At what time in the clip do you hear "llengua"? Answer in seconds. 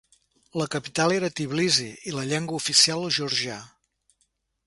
2.33-2.59